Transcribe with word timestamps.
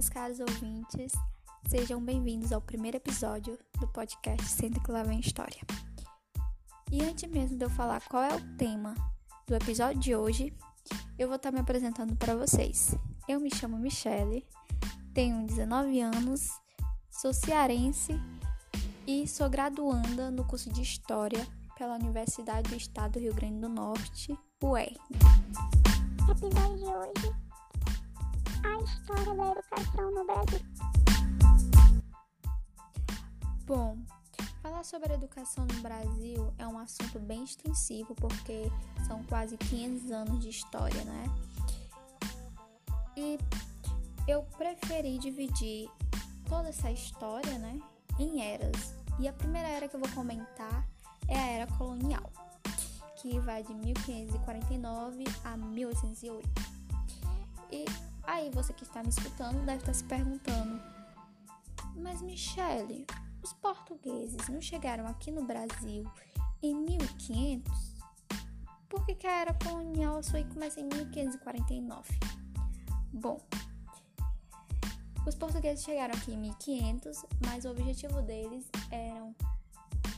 meus 0.00 0.08
caros 0.08 0.40
ouvintes. 0.40 1.12
Sejam 1.68 2.02
bem-vindos 2.02 2.52
ao 2.52 2.60
primeiro 2.62 2.96
episódio 2.96 3.58
do 3.78 3.86
podcast 3.88 4.46
Senta 4.46 4.80
que 4.80 4.90
lá 4.90 5.02
vem 5.02 5.20
história. 5.20 5.60
E 6.90 7.02
antes 7.02 7.30
mesmo 7.30 7.58
de 7.58 7.66
eu 7.66 7.68
falar 7.68 8.00
qual 8.08 8.22
é 8.22 8.34
o 8.34 8.56
tema 8.56 8.94
do 9.46 9.54
episódio 9.54 10.00
de 10.00 10.16
hoje, 10.16 10.56
eu 11.18 11.28
vou 11.28 11.36
estar 11.36 11.52
me 11.52 11.60
apresentando 11.60 12.16
para 12.16 12.34
vocês. 12.34 12.94
Eu 13.28 13.40
me 13.40 13.54
chamo 13.54 13.78
Michele, 13.78 14.46
tenho 15.12 15.46
19 15.46 16.00
anos, 16.00 16.48
sou 17.10 17.34
cearense 17.34 18.18
e 19.06 19.28
sou 19.28 19.50
graduanda 19.50 20.30
no 20.30 20.46
curso 20.46 20.72
de 20.72 20.80
História 20.80 21.46
pela 21.76 21.96
Universidade 21.96 22.70
do 22.70 22.74
Estado 22.74 23.12
do 23.12 23.18
Rio 23.18 23.34
Grande 23.34 23.60
do 23.60 23.68
Norte, 23.68 24.34
UER. 24.62 24.96
Episódio 26.26 26.78
de 26.78 26.86
hoje: 26.86 27.49
A 28.62 28.82
história 28.82 29.34
da 29.34 29.52
educação 29.52 30.10
no 30.10 30.24
Brasil. 30.24 30.60
Bom, 33.66 33.98
falar 34.62 34.84
sobre 34.84 35.12
a 35.12 35.14
educação 35.14 35.66
no 35.66 35.80
Brasil 35.80 36.52
é 36.58 36.66
um 36.66 36.78
assunto 36.78 37.18
bem 37.20 37.44
extensivo 37.44 38.14
porque 38.14 38.70
são 39.06 39.22
quase 39.24 39.56
500 39.56 40.10
anos 40.10 40.40
de 40.40 40.48
história, 40.48 41.04
né? 41.04 41.24
E 43.16 43.38
eu 44.26 44.42
preferi 44.56 45.18
dividir 45.18 45.88
toda 46.48 46.68
essa 46.68 46.90
história, 46.90 47.58
né, 47.58 47.80
em 48.18 48.42
eras. 48.42 48.94
E 49.18 49.28
a 49.28 49.32
primeira 49.32 49.68
era 49.68 49.88
que 49.88 49.96
eu 49.96 50.00
vou 50.00 50.08
comentar 50.10 50.86
é 51.28 51.38
a 51.38 51.46
era 51.46 51.66
colonial, 51.78 52.32
que 53.16 53.38
vai 53.40 53.62
de 53.62 53.72
1549 53.72 55.24
a 55.44 55.56
1808. 55.56 56.48
E 57.70 57.84
aí 58.30 58.50
você 58.50 58.72
que 58.72 58.84
está 58.84 59.02
me 59.02 59.08
escutando 59.08 59.64
deve 59.64 59.78
estar 59.78 59.94
se 59.94 60.04
perguntando: 60.04 60.80
"Mas 61.96 62.22
Michele, 62.22 63.06
os 63.42 63.52
portugueses 63.54 64.48
não 64.48 64.60
chegaram 64.60 65.06
aqui 65.06 65.30
no 65.30 65.44
Brasil 65.44 66.08
em 66.62 66.74
1500? 66.74 67.96
Por 68.88 69.04
que, 69.04 69.14
que 69.14 69.26
a 69.26 69.40
era 69.40 69.54
colonial 69.54 70.22
só 70.22 70.42
começa 70.44 70.80
em 70.80 70.84
1549?" 70.84 72.18
Bom, 73.12 73.40
os 75.26 75.34
portugueses 75.34 75.84
chegaram 75.84 76.14
aqui 76.14 76.32
em 76.32 76.38
1500, 76.38 77.26
mas 77.44 77.64
o 77.64 77.70
objetivo 77.70 78.22
deles 78.22 78.64
era 78.90 79.34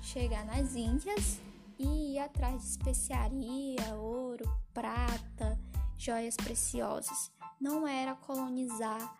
chegar 0.03 0.45
nas 0.45 0.75
Índias 0.75 1.41
e 1.79 2.15
ir 2.15 2.19
atrás 2.19 2.63
de 2.63 2.69
especiaria, 2.69 3.95
ouro, 3.95 4.45
prata, 4.75 5.59
joias 5.97 6.37
preciosas. 6.37 7.33
Não 7.63 7.87
era 7.87 8.17
colonizar 8.17 9.17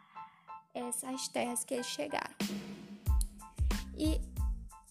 essas 0.75 1.29
terras 1.29 1.65
que 1.65 1.75
eles 1.75 1.87
chegaram. 1.87 2.35
E 3.97 4.21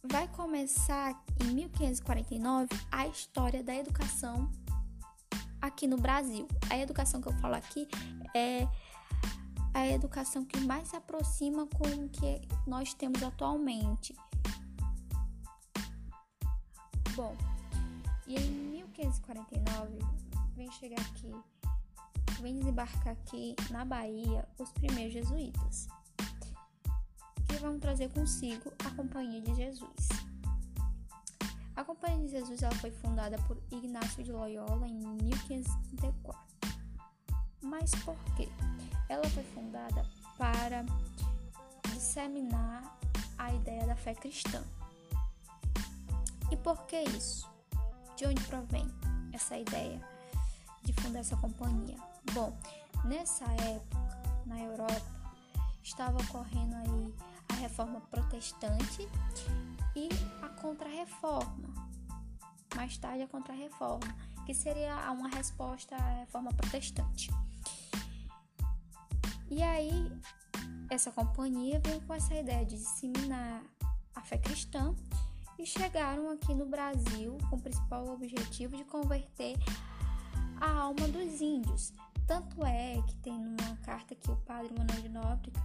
vai 0.02 0.26
começar 0.30 1.22
em 1.38 1.48
1549 1.48 2.70
a 2.90 3.08
história 3.08 3.62
da 3.62 3.76
educação 3.76 4.50
aqui 5.62 5.86
no 5.86 5.98
Brasil. 5.98 6.48
A 6.70 6.78
educação 6.78 7.22
que 7.22 7.28
eu 7.28 7.34
falo 7.40 7.56
aqui 7.56 7.90
é 8.34 8.66
a 9.74 9.86
educação 9.86 10.46
que 10.46 10.58
mais 10.62 10.88
se 10.88 10.96
aproxima 10.96 11.68
com 11.68 12.06
o 12.06 12.08
que 12.08 12.48
nós 12.66 12.94
temos 12.94 13.22
atualmente. 13.22 14.16
Bom, 17.16 17.36
e 18.26 18.38
em 18.38 18.50
1549 18.50 20.00
vem 20.56 20.72
chegar 20.72 21.02
aqui, 21.02 21.36
vem 22.42 22.58
desembarcar 22.58 23.14
aqui 23.14 23.56
na 23.70 23.86
Bahia 23.86 24.48
os 24.58 24.72
primeiros 24.72 25.14
jesuítas, 25.14 25.88
que 27.48 27.56
vão 27.58 27.80
trazer 27.80 28.12
consigo 28.12 28.74
a 28.86 28.90
Companhia 28.92 29.42
de 29.42 29.54
Jesus. 29.54 30.10
A 31.76 31.84
Companhia 31.84 32.26
de 32.26 32.32
Jesus 32.32 32.64
ela 32.64 32.76
foi 32.76 32.92
fundada 32.92 33.38
por 33.44 33.62
Ignácio 33.72 34.24
de 34.24 34.32
Loyola 34.32 34.88
em 34.88 34.98
1534. 34.98 36.42
Mas 37.62 37.92
por 38.04 38.18
quê? 38.36 38.50
Ela 39.08 39.28
foi 39.30 39.44
fundada 39.44 40.04
para 40.38 40.84
disseminar 41.94 42.98
a 43.38 43.54
ideia 43.54 43.86
da 43.86 43.96
fé 43.96 44.16
cristã. 44.16 44.64
E 46.52 46.58
por 46.58 46.86
que 46.88 47.02
isso? 47.02 47.50
De 48.18 48.26
onde 48.26 48.44
provém 48.46 48.88
essa 49.32 49.58
ideia 49.58 50.02
de 50.84 50.92
fundar 50.94 51.20
essa 51.20 51.38
companhia? 51.38 52.11
Bom, 52.34 52.58
nessa 53.04 53.46
época, 53.46 53.98
na 54.46 54.60
Europa, 54.60 55.22
estava 55.84 56.18
ocorrendo 56.22 56.76
aí 56.76 57.14
a 57.50 57.54
reforma 57.56 58.00
protestante 58.02 59.08
e 59.96 60.10
a 60.42 60.50
contra-reforma. 60.50 61.70
Mais 62.76 62.98
tarde, 62.98 63.24
a 63.24 63.28
contra-reforma, 63.28 64.16
que 64.46 64.54
seria 64.54 65.12
uma 65.12 65.28
resposta 65.30 65.96
à 65.96 66.20
reforma 66.20 66.54
protestante. 66.54 67.30
E 69.50 69.62
aí, 69.62 70.12
essa 70.90 71.12
companhia 71.12 71.82
veio 71.84 72.02
com 72.02 72.14
essa 72.14 72.34
ideia 72.34 72.66
de 72.66 72.78
disseminar 72.78 73.62
a 74.16 74.22
fé 74.22 74.38
cristã 74.38 74.96
e 75.60 75.66
chegaram 75.66 76.30
aqui 76.30 76.54
no 76.54 76.66
Brasil 76.66 77.38
com 77.50 77.58
o 77.58 77.62
principal 77.62 78.08
objetivo 78.08 78.78
de 78.78 78.84
converter 78.86 79.58
a 80.60 80.72
alma 80.72 81.08
dos 81.08 81.42
índios. 81.42 81.94
Tanto 82.32 82.66
é 82.66 82.96
que 83.06 83.16
tem 83.18 83.34
uma 83.34 83.76
carta 83.84 84.16
que 84.16 84.32
o 84.32 84.38
padre 84.38 84.74
Manuel 84.74 85.02
de 85.02 85.10
Nóbrega 85.10 85.62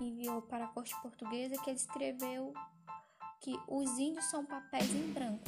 enviou 0.00 0.42
para 0.42 0.64
a 0.64 0.66
corte 0.66 0.92
portuguesa 1.00 1.56
que 1.62 1.70
ele 1.70 1.76
escreveu 1.78 2.52
que 3.40 3.56
os 3.68 3.88
índios 3.96 4.24
são 4.24 4.44
papéis 4.44 4.92
em 4.92 5.12
branco. 5.12 5.44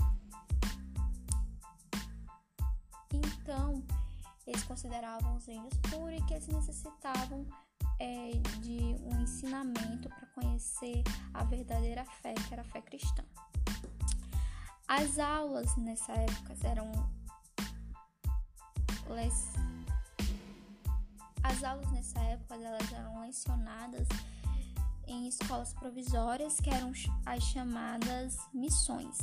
Então, 3.13 3.83
eles 4.47 4.63
consideravam 4.63 5.35
os 5.39 5.49
índios 5.49 5.77
puros 5.91 6.17
e 6.17 6.25
que 6.25 6.35
eles 6.35 6.47
necessitavam 6.47 7.45
é, 7.99 8.31
de 8.61 8.79
um 9.03 9.23
ensinamento 9.23 10.09
para 10.09 10.27
conhecer 10.37 11.03
a 11.35 11.43
verdadeira 11.43 12.05
fé, 12.05 12.33
que 12.35 12.53
era 12.53 12.63
a 12.63 12.67
fé 12.67 12.81
cristã. 12.81 13.25
As 14.87 15.19
aulas 15.19 15.77
nessa 15.79 16.13
época 16.13 16.55
eram 16.63 16.93
as 21.43 21.65
aulas 21.65 21.91
nessa 21.93 22.21
época 22.21 22.55
elas 22.55 22.93
eram 22.93 23.21
lecionadas 23.21 24.09
em 25.07 25.29
escolas 25.29 25.73
provisórias 25.75 26.61
que 26.61 26.71
eram 26.71 26.93
as 27.27 27.43
chamadas 27.43 28.39
missões. 28.53 29.19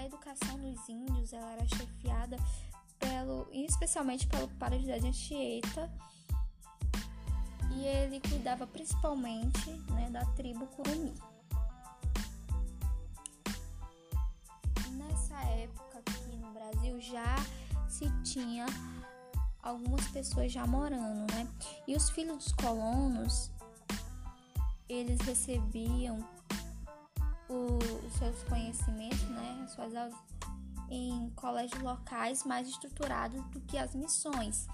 a 0.00 0.06
educação 0.06 0.58
dos 0.58 0.88
índios 0.88 1.32
ela 1.32 1.52
era 1.52 1.68
chefiada 1.68 2.38
pelo, 2.98 3.46
especialmente 3.52 4.26
pelo 4.26 4.48
padre 4.48 4.80
José 4.80 4.98
de 4.98 5.08
Anchieta, 5.08 5.90
e 7.72 7.84
ele 7.84 8.20
cuidava 8.20 8.66
principalmente 8.66 9.70
né, 9.92 10.08
da 10.10 10.24
tribo 10.24 10.66
Curumi. 10.68 11.12
Nessa 14.92 15.38
época 15.42 15.98
aqui 15.98 16.36
no 16.36 16.50
Brasil 16.52 17.00
já 17.00 17.36
se 18.00 18.10
tinha 18.22 18.64
algumas 19.62 20.06
pessoas 20.08 20.50
já 20.50 20.66
morando, 20.66 21.30
né? 21.32 21.46
E 21.86 21.94
os 21.94 22.08
filhos 22.08 22.44
dos 22.44 22.52
colonos 22.52 23.50
eles 24.88 25.20
recebiam 25.20 26.18
os 27.48 28.12
seus 28.14 28.42
conhecimentos, 28.44 29.22
né, 29.28 29.66
suas 29.74 29.94
aulas 29.94 30.14
em 30.88 31.30
colégios 31.36 31.80
locais 31.80 32.42
mais 32.42 32.68
estruturados 32.68 33.40
do 33.50 33.60
que 33.60 33.78
as 33.78 33.94
missões, 33.94 34.66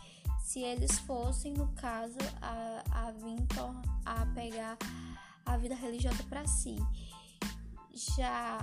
se 0.43 0.61
eles 0.61 0.99
fossem, 1.00 1.53
no 1.53 1.69
caso, 1.75 2.17
a, 2.41 3.09
a 3.09 3.11
vir 3.11 3.47
a 4.06 4.27
pegar 4.35 4.79
a 5.45 5.56
vida 5.59 5.75
religiosa 5.75 6.23
para 6.25 6.47
si. 6.47 6.77
Já 8.17 8.59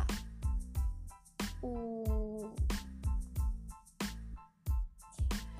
o 1.61 2.12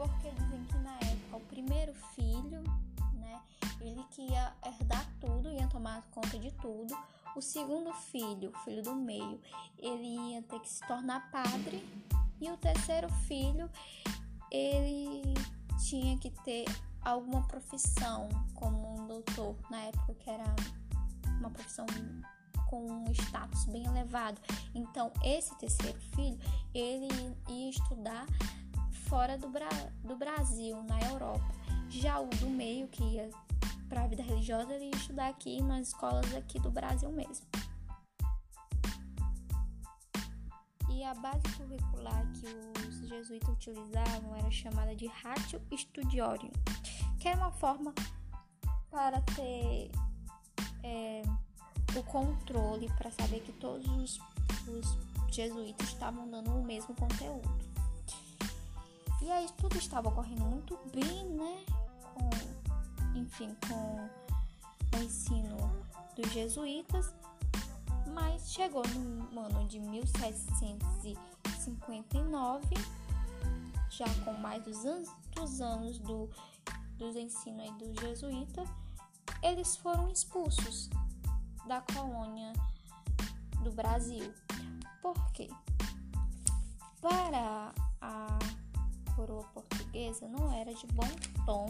porque 0.04 0.32
dizem 0.32 0.66
que 0.66 0.78
na 0.80 0.96
época 0.96 1.38
o 1.38 1.40
primeiro 1.42 1.94
filho, 2.14 2.62
né, 3.14 3.42
ele 3.80 4.04
que 4.12 4.22
ia 4.22 4.54
herdar 4.66 5.08
tudo, 5.22 5.50
ia 5.50 5.68
tomar 5.68 6.02
conta 6.12 6.38
de 6.38 6.52
tudo, 6.52 6.94
o 7.36 7.42
segundo 7.42 7.92
filho, 7.94 8.52
o 8.52 8.60
filho 8.66 8.84
do 8.84 8.96
meio, 8.96 9.40
ele 9.80 10.34
ia 10.34 10.42
ter 10.42 10.60
que 10.60 10.70
se 10.70 10.86
tornar 10.86 11.32
padre. 11.32 11.84
E 12.42 12.52
o 12.52 12.58
terceiro 12.58 13.08
filho, 13.28 13.70
ele 14.52 15.34
tinha 15.88 16.18
que 16.18 16.30
ter 16.44 16.66
alguma 17.02 17.42
profissão, 17.48 18.28
como 18.54 18.96
um 18.96 19.08
doutor, 19.08 19.56
na 19.70 19.80
época 19.84 20.14
que 20.16 20.30
era 20.30 20.54
uma 21.40 21.50
profissão 21.50 21.86
com 22.70 22.86
um 22.92 23.12
status 23.14 23.66
bem 23.66 23.86
elevado. 23.86 24.40
Então, 24.76 25.12
esse 25.24 25.56
terceiro 25.58 26.00
filho, 26.14 26.38
ele 26.74 27.08
ia 27.48 27.70
estudar 27.70 28.26
fora 29.14 29.38
do, 29.38 29.48
Bra 29.48 29.70
do 30.04 30.16
Brasil, 30.16 30.82
na 30.86 31.00
Europa. 31.02 31.46
Já 31.88 32.20
o 32.20 32.26
do 32.26 32.50
meio, 32.50 32.88
que 32.88 33.04
ia 33.04 33.30
para 33.88 34.06
a 34.06 34.08
vida 34.08 34.24
religiosa, 34.24 34.74
ele 34.74 34.86
ia 34.86 34.96
estudar 34.96 35.28
aqui 35.28 35.62
nas 35.62 35.90
escolas 35.90 36.34
aqui 36.34 36.60
do 36.60 36.72
Brasil 36.72 37.12
mesmo. 37.12 37.46
E 40.90 41.04
a 41.04 41.14
base 41.14 41.44
curricular 41.56 42.26
que 42.32 42.48
os 42.88 43.08
jesuítas 43.08 43.50
utilizavam 43.50 44.36
era 44.36 44.50
chamada 44.50 44.96
de 44.96 45.06
Ratio 45.06 45.62
Studiorum, 45.72 46.50
que 47.20 47.28
era 47.28 47.38
uma 47.38 47.52
forma 47.52 47.94
para 48.90 49.22
ter 49.22 49.92
é, 50.82 51.22
o 51.96 52.02
controle, 52.06 52.92
para 52.98 53.12
saber 53.12 53.42
que 53.42 53.52
todos 53.52 53.88
os, 53.88 54.20
os 54.68 54.98
jesuítas 55.32 55.90
estavam 55.90 56.28
dando 56.28 56.50
o 56.50 56.64
mesmo 56.64 56.96
conteúdo. 56.96 57.73
E 59.24 59.32
aí 59.32 59.48
tudo 59.58 59.76
estava 59.78 60.10
ocorrendo 60.10 60.44
muito 60.44 60.78
bem, 60.94 61.26
né? 61.30 61.64
Com, 62.14 62.30
enfim, 63.18 63.56
com 63.70 64.10
o 64.98 65.02
ensino 65.02 65.56
dos 66.14 66.30
jesuítas, 66.34 67.16
mas 68.14 68.52
chegou 68.52 68.84
no 69.32 69.40
ano 69.40 69.66
de 69.66 69.80
1759, 69.80 72.68
já 73.90 74.14
com 74.26 74.34
mais 74.34 74.62
dos 74.62 74.86
anos, 74.86 75.10
dos 75.34 75.62
anos 75.62 76.00
do, 76.00 76.30
dos 76.98 77.16
ensinos 77.16 77.62
aí 77.62 77.72
do 77.78 77.98
jesuíta, 78.02 78.66
eles 79.42 79.78
foram 79.78 80.10
expulsos 80.10 80.90
da 81.66 81.80
colônia 81.80 82.52
do 83.64 83.72
Brasil. 83.72 84.34
Por 85.02 85.16
quê? 85.32 85.50
Para 87.00 87.74
a 88.02 88.38
coroa 89.16 89.44
portuguesa, 89.54 90.28
não 90.28 90.52
era 90.54 90.74
de 90.74 90.88
bom 90.88 91.10
tom 91.46 91.68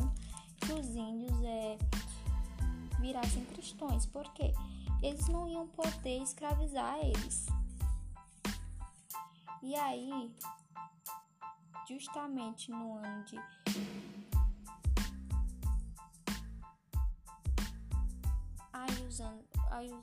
que 0.58 0.74
os 0.74 0.88
índios 0.88 1.44
é, 1.44 1.78
virassem 3.00 3.44
cristãos, 3.46 4.06
porque 4.06 4.54
eles 5.02 5.28
não 5.28 5.48
iam 5.48 5.68
poder 5.68 6.22
escravizar 6.22 6.98
eles. 7.00 7.46
E 9.62 9.76
aí, 9.76 10.34
justamente 11.88 12.72
no 12.72 12.96
ano 12.96 13.24
de 13.26 13.38
aí 18.72 19.08
os 19.08 19.22
anos, 19.22 19.46
aí 19.72 19.94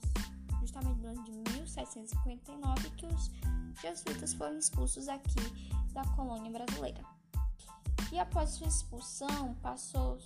justamente 0.60 1.00
no 1.00 1.08
ano 1.08 1.24
de 1.24 1.32
1759 1.32 2.90
que 2.90 3.06
os 3.06 3.30
jesuítas 3.80 4.34
foram 4.34 4.58
expulsos 4.58 5.08
aqui 5.08 5.40
da 5.92 6.04
colônia 6.16 6.50
brasileira. 6.50 7.19
E 8.12 8.18
após 8.18 8.50
sua 8.50 8.66
expulsão, 8.66 9.54
passou 9.62 10.18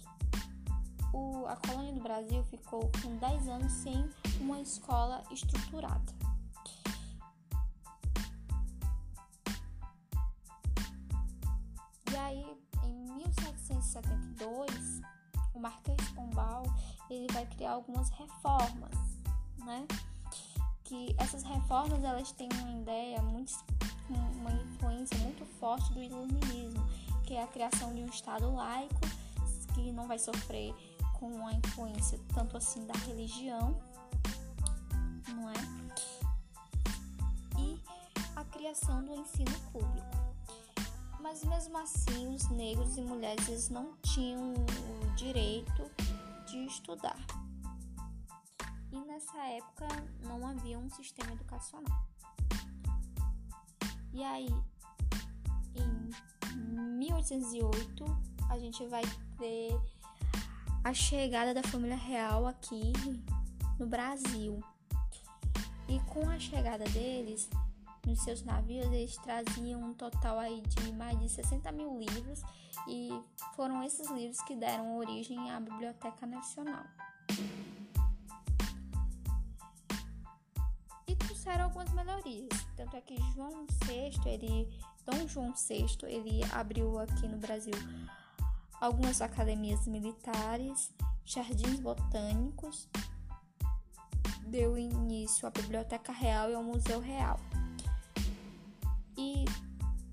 o, 1.13 1.47
a 1.47 1.57
colônia 1.57 1.93
do 1.93 2.01
Brasil 2.01 2.43
ficou 2.45 2.91
com 3.01 3.17
10 3.17 3.49
anos 3.49 3.73
sem 3.73 4.11
uma 4.41 4.61
escola 4.61 5.23
estruturada. 5.31 6.13
E 12.11 12.17
aí, 12.17 12.45
em 12.85 13.13
1772, 13.17 15.03
o 15.55 15.61
Marquês 15.61 15.97
de 15.99 16.15
Pombal 16.15 16.65
ele 17.11 17.33
vai 17.33 17.47
criar 17.47 17.73
algumas 17.73 18.09
reformas, 18.11 18.97
né? 19.59 19.87
Que 20.83 21.15
essas 21.19 21.43
reformas 21.43 22.03
elas 22.03 22.33
têm 22.33 22.49
uma 22.61 22.81
ideia 22.81 23.23
muito, 23.23 23.53
uma 24.09 24.53
influência 24.53 25.17
muito 25.19 25.45
forte 25.59 25.93
do 25.93 26.03
iluminismo 26.03 26.85
que 27.27 27.35
é 27.35 27.43
a 27.43 27.47
criação 27.47 27.95
de 27.95 28.03
um 28.03 28.07
Estado 28.07 28.53
laico 28.55 29.01
que 29.75 29.91
não 29.93 30.07
vai 30.07 30.19
sofrer 30.19 30.75
com 31.15 31.47
a 31.47 31.53
influência 31.53 32.19
tanto 32.33 32.57
assim 32.57 32.87
da 32.87 32.95
religião, 33.01 33.81
não 35.35 35.51
é? 35.51 35.55
E 37.59 37.81
a 38.37 38.45
criação 38.45 39.05
do 39.05 39.15
ensino 39.15 39.59
público. 39.73 40.25
Mas 41.21 41.43
mesmo 41.45 41.77
assim, 41.79 42.35
os 42.35 42.49
negros 42.51 42.97
e 42.97 43.01
mulheres 43.01 43.49
eles 43.49 43.69
não 43.69 43.97
tinham 44.03 44.53
o 44.53 45.15
direito 45.17 45.91
de 46.47 46.67
estudar. 46.67 47.19
E 48.93 49.01
nessa 49.01 49.39
época 49.47 49.89
não 50.23 50.47
havia 50.47 50.79
um 50.79 50.91
sistema 50.91 51.33
educacional. 51.33 52.07
E 54.13 54.23
aí, 54.23 54.55
1808, 56.85 58.05
a 58.51 58.59
gente 58.59 58.87
vai 58.87 59.03
ter 59.39 59.81
a 60.85 60.93
chegada 60.93 61.55
da 61.55 61.63
família 61.63 61.97
real 61.97 62.47
aqui 62.47 62.93
no 63.79 63.87
Brasil. 63.87 64.63
E 65.89 65.99
com 66.01 66.29
a 66.29 66.39
chegada 66.39 66.85
deles, 66.85 67.49
nos 68.07 68.21
seus 68.23 68.43
navios, 68.43 68.87
eles 68.87 69.17
traziam 69.17 69.83
um 69.83 69.95
total 69.95 70.39
aí 70.39 70.61
de 70.61 70.93
mais 70.93 71.19
de 71.19 71.29
60 71.29 71.73
mil 71.73 71.99
livros 71.99 72.43
e 72.87 73.11
foram 73.55 73.83
esses 73.83 74.11
livros 74.11 74.41
que 74.43 74.55
deram 74.55 74.97
origem 74.97 75.51
à 75.51 75.61
Biblioteca 75.61 76.27
Nacional. 76.27 76.85
E 81.07 81.17
trouxeram 81.17 81.65
algumas 81.65 81.91
melhorias, 81.93 82.67
tanto 82.77 82.97
é 82.97 83.01
que 83.01 83.17
João 83.35 83.67
VI, 83.87 84.13
ele 84.27 84.69
Dom 85.07 85.29
João 85.29 85.53
VI 85.53 85.87
ele 86.05 86.41
abriu 86.53 86.99
aqui 86.99 87.29
no 87.29 87.37
Brasil 87.37 87.75
algumas 88.81 89.21
academias 89.21 89.87
militares, 89.87 90.93
jardins 91.25 91.81
botânicos, 91.81 92.89
deu 94.47 94.77
início 94.79 95.47
à 95.47 95.51
Biblioteca 95.51 96.13
Real 96.13 96.51
e 96.51 96.55
ao 96.55 96.63
Museu 96.63 97.01
Real. 97.01 97.39
E 99.17 99.45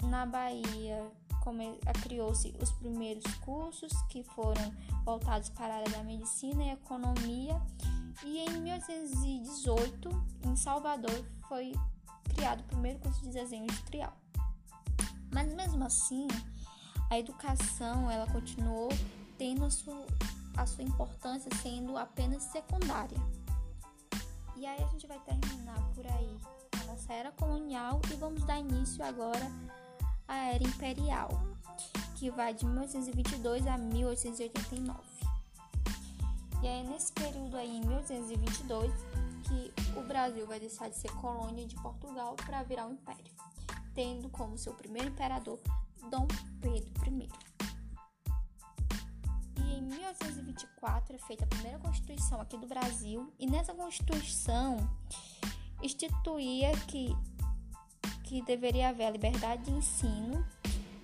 na 0.04 0.26
Bahia 0.26 1.12
criou-se 2.04 2.54
os 2.62 2.72
primeiros 2.74 3.26
cursos 3.36 3.92
que 4.10 4.24
foram 4.24 4.74
voltados 5.04 5.50
para 5.50 5.74
a 5.74 5.78
área 5.78 5.90
da 5.90 6.04
medicina 6.04 6.64
e 6.64 6.70
economia. 6.72 7.60
E 8.24 8.38
em 8.40 8.62
1818, 8.62 10.10
em 10.46 10.56
Salvador, 10.56 11.26
foi 11.48 11.74
criado 12.36 12.62
o 12.62 12.64
primeiro 12.66 13.00
curso 13.00 13.22
de 13.22 13.32
desenho 13.32 13.64
industrial. 13.64 14.21
Mas 15.32 15.54
mesmo 15.54 15.84
assim, 15.86 16.28
a 17.10 17.18
educação 17.18 18.10
ela 18.12 18.28
continuou 18.28 18.90
tendo 19.38 19.66
a 19.66 19.70
sua, 19.70 20.06
a 20.58 20.66
sua 20.66 20.84
importância 20.84 21.50
sendo 21.62 21.98
apenas 21.98 22.44
secundária. 22.44 23.18
E 24.56 24.66
aí 24.66 24.84
a 24.84 24.88
gente 24.88 25.08
vai 25.08 25.20
terminar 25.20 25.82
por 25.96 26.06
aí 26.06 26.38
a 26.82 26.84
nossa 26.86 27.14
era 27.14 27.32
colonial 27.32 28.02
e 28.12 28.16
vamos 28.16 28.44
dar 28.44 28.60
início 28.60 29.04
agora 29.04 29.52
à 30.28 30.54
era 30.54 30.64
imperial, 30.64 31.30
que 32.16 32.30
vai 32.30 32.54
de 32.54 32.66
1822 32.66 33.66
a 33.68 33.78
1889. 33.78 35.00
E 36.62 36.68
aí 36.68 36.88
nesse 36.88 37.12
período 37.14 37.58
aí, 37.58 37.78
em 37.78 37.82
1822, 37.82 38.92
que 39.44 39.74
o 39.98 40.04
Brasil 40.04 40.46
vai 40.46 40.60
deixar 40.60 40.90
de 40.90 40.96
ser 40.96 41.12
colônia 41.16 41.66
de 41.66 41.76
Portugal 41.78 42.36
para 42.36 42.62
virar 42.64 42.86
um 42.86 42.94
império 42.94 43.32
tendo 43.94 44.30
como 44.30 44.58
seu 44.58 44.74
primeiro 44.74 45.10
imperador 45.10 45.60
Dom 46.10 46.28
Pedro 46.62 46.92
I. 47.08 47.30
E 49.58 49.74
em 49.76 49.82
1824 49.82 51.16
é 51.16 51.20
feita 51.20 51.46
a 51.46 51.48
primeira 51.48 51.80
Constituição 51.80 52.42
aqui 52.42 52.58
do 52.58 52.68
Brasil, 52.68 53.32
e 53.40 53.48
nessa 53.48 53.74
Constituição 53.74 54.78
instituía 55.82 56.72
que, 56.88 57.16
que 58.24 58.42
deveria 58.44 58.90
haver 58.90 59.06
a 59.06 59.12
liberdade 59.12 59.64
de 59.64 59.72
ensino, 59.72 60.46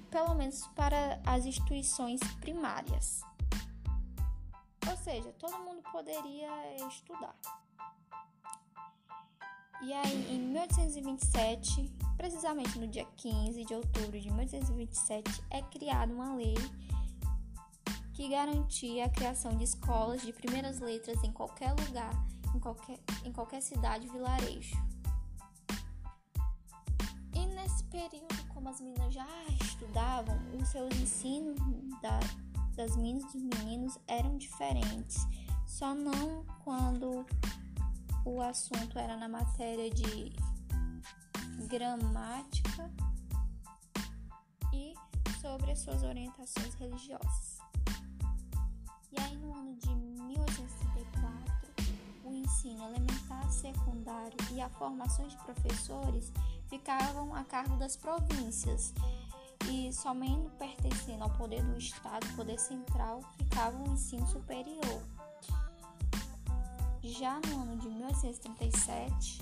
pelo 0.09 0.33
menos 0.35 0.65
para 0.75 1.21
as 1.25 1.45
instituições 1.45 2.19
primárias. 2.39 3.21
Ou 4.89 4.97
seja, 4.97 5.31
todo 5.33 5.57
mundo 5.59 5.81
poderia 5.91 6.49
estudar. 6.87 7.35
E 9.81 9.93
aí, 9.93 10.35
em 10.35 10.39
1827, 10.39 11.93
precisamente 12.17 12.79
no 12.79 12.87
dia 12.87 13.05
15 13.15 13.63
de 13.63 13.73
outubro 13.75 14.19
de 14.19 14.31
1827, 14.31 15.43
é 15.51 15.61
criada 15.61 16.11
uma 16.11 16.35
lei 16.35 16.55
que 18.13 18.27
garantia 18.27 19.05
a 19.05 19.09
criação 19.09 19.55
de 19.55 19.63
escolas 19.63 20.23
de 20.23 20.33
primeiras 20.33 20.79
letras 20.79 21.23
em 21.23 21.31
qualquer 21.31 21.73
lugar, 21.73 22.11
em 22.55 22.59
qualquer, 22.59 22.99
em 23.23 23.31
qualquer 23.31 23.61
cidade 23.61 24.07
vilarejo. 24.07 24.75
E 27.35 27.45
nesse 27.45 27.83
período, 27.83 28.47
como 28.51 28.69
as 28.69 28.81
meninas 28.81 29.13
já 29.13 29.27
estudavam, 29.61 30.35
os 30.59 30.67
seus 30.69 30.91
ensinos 30.95 31.59
da, 32.01 32.19
das 32.75 32.97
meninas 32.97 33.31
e 33.35 33.37
dos 33.37 33.59
meninos 33.59 33.99
eram 34.07 34.35
diferentes, 34.39 35.27
só 35.67 35.93
não 35.93 36.43
quando 36.63 37.23
o 38.27 38.41
assunto 38.41 38.99
era 38.99 39.15
na 39.15 39.29
matéria 39.29 39.89
de 39.89 40.35
gramática 41.67 42.91
e 44.73 44.93
sobre 45.39 45.71
as 45.71 45.79
suas 45.79 46.03
orientações 46.03 46.73
religiosas. 46.75 47.59
E 49.11 49.21
aí 49.21 49.37
no 49.37 49.55
ano 49.55 49.75
de 49.77 49.89
1864, 49.95 51.53
o 52.25 52.33
ensino 52.33 52.83
elementar, 52.83 53.49
secundário 53.49 54.37
e 54.51 54.59
a 54.59 54.69
formação 54.71 55.25
de 55.27 55.37
professores 55.37 56.33
ficavam 56.69 57.33
a 57.33 57.45
cargo 57.45 57.77
das 57.77 57.95
províncias 57.95 58.93
e 59.71 59.91
somente 59.93 60.49
pertencendo 60.57 61.23
ao 61.23 61.29
poder 61.31 61.63
do 61.63 61.77
Estado, 61.77 62.27
poder 62.35 62.59
central, 62.59 63.21
ficava 63.37 63.81
o 63.81 63.93
ensino 63.93 64.27
superior. 64.27 65.16
Já 67.07 67.39
no 67.47 67.61
ano 67.61 67.77
de 67.77 67.87
1837 67.87 69.39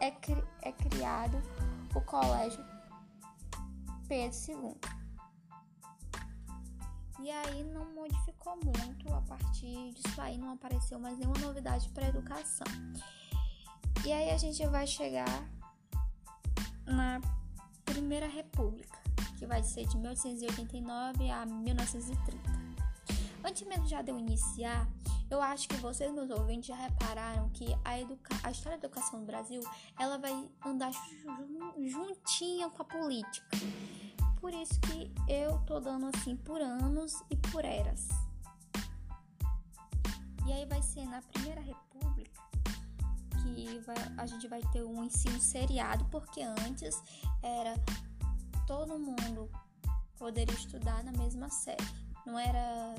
é, 0.00 0.10
cri 0.10 0.42
é 0.62 0.72
criado 0.72 1.36
o 1.94 2.00
Colégio 2.00 2.64
Pedro 4.08 4.36
II. 4.48 4.76
E 7.20 7.30
aí 7.30 7.62
não 7.64 7.84
modificou 7.92 8.58
muito, 8.64 9.12
a 9.12 9.20
partir 9.22 9.92
disso 9.92 10.20
aí 10.20 10.38
não 10.38 10.52
apareceu 10.54 10.98
mais 10.98 11.18
nenhuma 11.18 11.38
novidade 11.38 11.88
para 11.90 12.06
a 12.06 12.08
educação. 12.08 12.66
E 14.04 14.12
aí 14.12 14.30
a 14.30 14.38
gente 14.38 14.66
vai 14.66 14.86
chegar 14.86 15.46
na 16.86 17.20
Primeira 17.84 18.26
República, 18.26 18.98
que 19.38 19.46
vai 19.46 19.62
ser 19.62 19.86
de 19.86 19.98
1889 19.98 21.30
a 21.30 21.44
1930. 21.44 22.38
Antes 23.44 23.68
mesmo 23.68 23.86
já 23.86 24.00
de 24.00 24.10
eu 24.10 24.18
iniciar, 24.18 24.88
eu 25.34 25.42
acho 25.42 25.68
que 25.68 25.76
vocês, 25.78 26.12
meus 26.12 26.30
ouvintes, 26.30 26.68
já 26.68 26.76
repararam 26.76 27.48
que 27.50 27.66
a, 27.84 27.98
educa 27.98 28.36
a 28.44 28.52
história 28.52 28.78
da 28.78 28.86
educação 28.86 29.18
no 29.18 29.26
Brasil 29.26 29.60
ela 29.98 30.16
vai 30.16 30.32
andar 30.64 30.92
juntinha 31.76 32.70
com 32.70 32.82
a 32.82 32.84
política. 32.84 33.48
Por 34.40 34.54
isso 34.54 34.78
que 34.80 35.12
eu 35.28 35.58
tô 35.66 35.80
dando 35.80 36.06
assim 36.14 36.36
por 36.36 36.60
anos 36.60 37.20
e 37.30 37.36
por 37.36 37.64
eras. 37.64 38.06
E 40.46 40.52
aí 40.52 40.64
vai 40.66 40.80
ser 40.82 41.04
na 41.06 41.20
Primeira 41.20 41.60
República 41.60 42.40
que 43.42 43.80
vai, 43.80 43.96
a 44.16 44.26
gente 44.26 44.46
vai 44.46 44.60
ter 44.72 44.84
um 44.84 45.02
ensino 45.02 45.40
seriado, 45.40 46.04
porque 46.12 46.42
antes 46.42 47.02
era 47.42 47.74
todo 48.68 48.98
mundo 49.00 49.50
poderia 50.16 50.54
estudar 50.54 51.02
na 51.02 51.12
mesma 51.12 51.50
série. 51.50 51.84
Não 52.24 52.38
era 52.38 52.94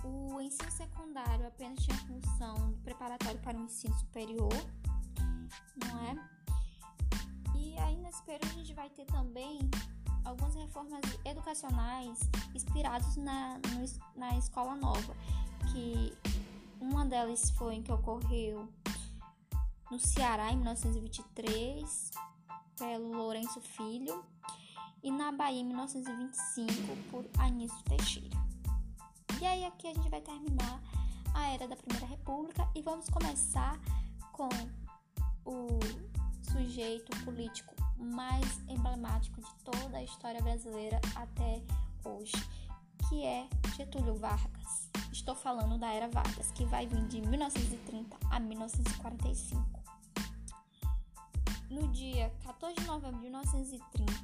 O 0.04 0.40
ensino 0.40 0.70
secundário 0.70 1.46
apenas 1.46 1.80
tinha 1.80 1.96
função 1.98 2.72
preparatório 2.84 3.40
para 3.40 3.58
o 3.58 3.62
ensino 3.62 3.94
superior, 3.98 4.52
não 5.84 6.06
é? 6.06 6.38
E 7.56 7.76
aí 7.78 7.96
nesse 7.96 8.22
período 8.22 8.46
a 8.46 8.54
gente 8.54 8.74
vai 8.74 8.88
ter 8.90 9.04
também 9.06 9.58
algumas 10.28 10.54
reformas 10.54 11.00
educacionais 11.24 12.18
inspiradas 12.54 13.16
na, 13.16 13.58
no, 13.58 13.84
na 14.14 14.36
escola 14.36 14.76
nova, 14.76 15.16
que 15.72 16.12
uma 16.80 17.06
delas 17.06 17.50
foi 17.50 17.80
que 17.80 17.90
ocorreu 17.90 18.68
no 19.90 19.98
Ceará 19.98 20.52
em 20.52 20.56
1923 20.56 22.10
pelo 22.76 23.12
Lourenço 23.12 23.60
Filho 23.60 24.22
e 25.02 25.10
na 25.10 25.32
Bahia 25.32 25.60
em 25.60 25.64
1925 25.64 26.70
por 27.10 27.24
Anísio 27.38 27.82
Teixeira. 27.84 28.36
E 29.40 29.46
aí 29.46 29.64
aqui 29.64 29.86
a 29.86 29.94
gente 29.94 30.10
vai 30.10 30.20
terminar 30.20 30.80
a 31.34 31.48
era 31.48 31.66
da 31.66 31.76
Primeira 31.76 32.06
República 32.06 32.68
e 32.74 32.82
vamos 32.82 33.08
começar 33.08 33.80
com 34.32 34.48
o 35.44 35.78
sujeito 36.52 37.16
político 37.24 37.78
mais 37.98 38.60
emblemático 38.68 39.40
de 39.40 39.54
toda 39.64 39.98
a 39.98 40.02
história 40.02 40.40
brasileira 40.40 41.00
até 41.14 41.62
hoje, 42.04 42.32
que 43.08 43.24
é 43.24 43.48
Getúlio 43.76 44.16
Vargas. 44.16 44.88
Estou 45.12 45.34
falando 45.34 45.78
da 45.78 45.92
era 45.92 46.08
Vargas, 46.08 46.50
que 46.52 46.64
vai 46.64 46.86
vir 46.86 47.04
de 47.06 47.20
1930 47.20 48.16
a 48.30 48.38
1945. 48.38 49.66
No 51.70 51.88
dia 51.88 52.32
14 52.44 52.76
de 52.76 52.86
novembro 52.86 53.16
de 53.16 53.22
1930, 53.22 54.14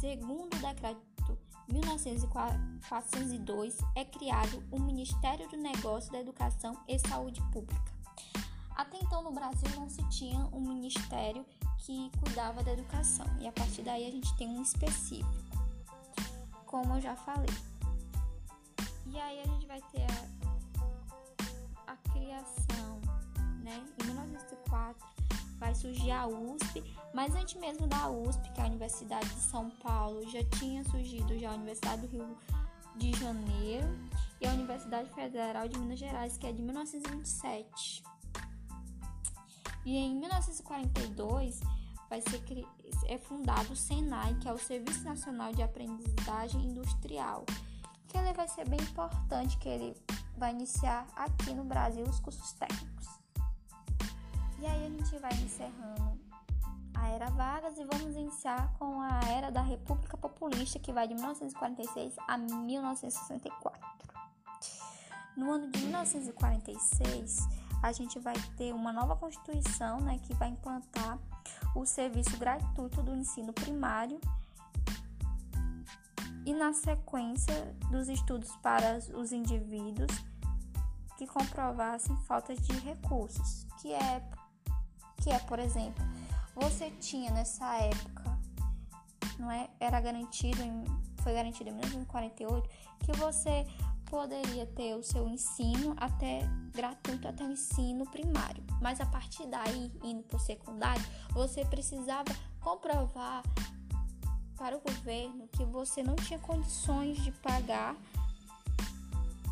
segundo 0.00 0.56
o 0.56 0.58
decreto 0.58 1.02
1902, 1.68 3.78
é 3.94 4.04
criado 4.04 4.64
o 4.70 4.80
Ministério 4.80 5.48
do 5.48 5.56
Negócio 5.56 6.10
da 6.10 6.20
Educação 6.20 6.76
e 6.88 6.98
Saúde 6.98 7.40
Pública. 7.52 7.92
Até 8.74 8.98
então 8.98 9.22
no 9.22 9.32
Brasil 9.32 9.68
não 9.76 9.88
se 9.88 10.02
tinha 10.08 10.40
um 10.52 10.60
ministério 10.60 11.46
que 11.82 12.10
cuidava 12.20 12.62
da 12.62 12.72
educação 12.72 13.26
e 13.40 13.46
a 13.46 13.52
partir 13.52 13.82
daí 13.82 14.06
a 14.06 14.10
gente 14.10 14.34
tem 14.36 14.48
um 14.48 14.62
específico, 14.62 15.30
como 16.66 16.94
eu 16.94 17.00
já 17.00 17.16
falei. 17.16 17.54
E 19.06 19.18
aí 19.18 19.40
a 19.40 19.46
gente 19.46 19.66
vai 19.66 19.80
ter 19.92 20.06
a, 21.86 21.92
a 21.92 21.96
criação, 22.12 23.00
né? 23.62 23.84
Em 24.00 24.06
1904 24.06 25.06
vai 25.58 25.74
surgir 25.74 26.12
a 26.12 26.26
USP, 26.26 26.82
mas 27.12 27.34
antes 27.34 27.60
mesmo 27.60 27.86
da 27.86 28.08
USP, 28.08 28.50
que 28.52 28.60
é 28.60 28.64
a 28.64 28.66
Universidade 28.66 29.28
de 29.28 29.40
São 29.40 29.70
Paulo, 29.82 30.28
já 30.30 30.42
tinha 30.58 30.84
surgido 30.84 31.38
já 31.38 31.50
a 31.50 31.54
Universidade 31.54 32.06
do 32.06 32.08
Rio 32.08 32.36
de 32.96 33.12
Janeiro 33.18 33.88
e 34.40 34.46
a 34.46 34.52
Universidade 34.52 35.10
Federal 35.10 35.68
de 35.68 35.78
Minas 35.78 35.98
Gerais, 35.98 36.36
que 36.36 36.46
é 36.46 36.52
de 36.52 36.62
1927. 36.62 38.11
E 39.84 39.96
em 39.96 40.14
1942 40.16 41.60
vai 42.08 42.20
ser 42.20 42.42
é 43.06 43.18
fundado 43.18 43.72
o 43.72 43.76
SENAI, 43.76 44.34
que 44.34 44.48
é 44.48 44.52
o 44.52 44.58
Serviço 44.58 45.02
Nacional 45.02 45.52
de 45.52 45.62
Aprendizagem 45.62 46.62
Industrial, 46.64 47.44
que 48.06 48.16
ele 48.16 48.32
vai 48.32 48.46
ser 48.48 48.68
bem 48.68 48.80
importante, 48.80 49.56
que 49.58 49.68
ele 49.68 49.96
vai 50.36 50.52
iniciar 50.52 51.06
aqui 51.16 51.52
no 51.54 51.64
Brasil 51.64 52.04
os 52.04 52.20
cursos 52.20 52.52
técnicos. 52.52 53.08
E 54.58 54.66
aí 54.66 54.86
a 54.86 54.90
gente 54.90 55.18
vai 55.18 55.32
encerrando 55.32 56.20
a 56.94 57.08
Era 57.08 57.30
Vargas 57.30 57.78
e 57.78 57.84
vamos 57.84 58.14
iniciar 58.14 58.72
com 58.78 59.00
a 59.00 59.20
Era 59.28 59.50
da 59.50 59.62
República 59.62 60.16
Populista, 60.16 60.78
que 60.78 60.92
vai 60.92 61.08
de 61.08 61.14
1946 61.14 62.14
a 62.28 62.38
1964. 62.38 63.80
No 65.36 65.50
ano 65.50 65.70
de 65.70 65.78
1946, 65.78 67.48
a 67.82 67.90
gente 67.92 68.18
vai 68.18 68.34
ter 68.56 68.72
uma 68.72 68.92
nova 68.92 69.16
Constituição 69.16 70.00
né, 70.00 70.18
que 70.22 70.32
vai 70.34 70.48
implantar 70.48 71.18
o 71.74 71.84
serviço 71.84 72.36
gratuito 72.36 73.02
do 73.02 73.14
ensino 73.14 73.52
primário 73.52 74.20
e, 76.46 76.54
na 76.54 76.72
sequência, 76.72 77.74
dos 77.90 78.08
estudos 78.08 78.54
para 78.62 78.98
os 79.14 79.32
indivíduos 79.32 80.12
que 81.16 81.26
comprovassem 81.26 82.16
falta 82.18 82.54
de 82.54 82.72
recursos, 82.80 83.66
que 83.80 83.92
é, 83.92 84.22
que 85.18 85.30
é, 85.30 85.38
por 85.40 85.58
exemplo, 85.58 86.04
você 86.54 86.90
tinha 86.92 87.30
nessa 87.32 87.76
época, 87.76 88.38
não 89.38 89.50
é, 89.50 89.68
era 89.80 90.00
garantido 90.00 90.62
foi 91.22 91.34
garantido 91.34 91.70
em 91.70 91.74
1948 91.74 92.68
que 92.98 93.12
você 93.12 93.64
poderia 94.12 94.66
ter 94.66 94.94
o 94.94 95.02
seu 95.02 95.26
ensino 95.26 95.94
até 95.96 96.46
gratuito 96.70 97.26
até 97.26 97.42
o 97.42 97.50
ensino 97.50 98.04
primário, 98.04 98.62
mas 98.78 99.00
a 99.00 99.06
partir 99.06 99.46
daí, 99.46 99.90
indo 100.04 100.22
para 100.24 100.36
o 100.36 100.38
secundário, 100.38 101.02
você 101.30 101.64
precisava 101.64 102.30
comprovar 102.60 103.42
para 104.54 104.76
o 104.76 104.80
governo 104.80 105.48
que 105.48 105.64
você 105.64 106.02
não 106.02 106.14
tinha 106.14 106.38
condições 106.38 107.16
de 107.22 107.32
pagar. 107.32 107.96